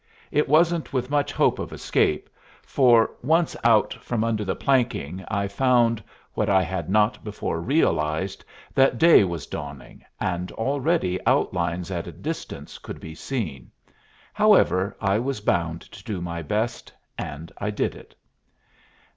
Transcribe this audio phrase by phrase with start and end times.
[0.31, 2.27] It wasn't with much hope of escape,
[2.65, 8.43] for once out from under the planking I found, what I had not before realized,
[8.73, 13.69] that day was dawning, and already outlines at a distance could be seen.
[14.33, 18.15] However, I was bound to do my best, and I did it.